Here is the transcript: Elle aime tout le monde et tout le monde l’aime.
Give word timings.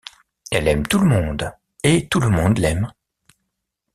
Elle 0.49 0.67
aime 0.67 0.87
tout 0.87 0.97
le 0.97 1.05
monde 1.07 1.53
et 1.83 2.07
tout 2.07 2.19
le 2.19 2.31
monde 2.31 2.57
l’aime. 2.57 2.91